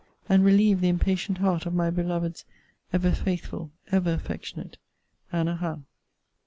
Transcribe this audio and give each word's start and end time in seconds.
and 0.27 0.43
relieve 0.43 0.81
the 0.81 0.89
impatient 0.89 1.37
heart 1.37 1.67
of 1.67 1.75
my 1.75 1.91
beloved's 1.91 2.43
Ever 2.91 3.11
faithful, 3.11 3.71
ever 3.91 4.11
affectionate, 4.11 4.79
ANNA 5.31 5.57
HOWE. 5.57 5.83